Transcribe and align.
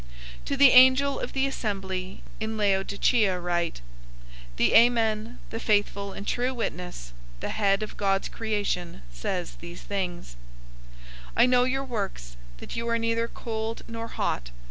003:014 0.39 0.45
"To 0.45 0.57
the 0.57 0.71
angel 0.71 1.19
of 1.19 1.33
the 1.33 1.45
assembly 1.45 2.23
in 2.39 2.57
Laodicea 2.57 3.39
write: 3.39 3.81
"The 4.55 4.73
Amen, 4.73 5.37
the 5.51 5.59
Faithful 5.59 6.11
and 6.13 6.25
True 6.27 6.55
Witness, 6.55 7.13
the 7.39 7.49
Head 7.49 7.83
of 7.83 7.97
God's 7.97 8.27
creation, 8.27 9.03
says 9.13 9.57
these 9.61 9.81
things: 9.81 10.37
003:015 11.33 11.33
"I 11.37 11.45
know 11.45 11.65
your 11.65 11.85
works, 11.85 12.35
that 12.57 12.75
you 12.75 12.87
are 12.89 12.97
neither 12.97 13.27
cold 13.27 13.83
nor 13.87 14.07
hot. 14.07 14.49